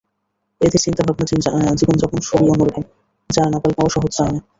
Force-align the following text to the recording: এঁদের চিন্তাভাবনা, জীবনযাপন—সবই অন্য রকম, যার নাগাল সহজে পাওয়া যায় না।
এঁদের 0.61 0.81
চিন্তাভাবনা, 0.81 1.25
জীবনযাপন—সবই 1.79 2.47
অন্য 2.49 2.63
রকম, 2.65 2.83
যার 3.29 3.47
নাগাল 3.53 3.71
সহজে 3.85 3.97
পাওয়া 3.97 4.11
যায় 4.17 4.31
না। 4.35 4.41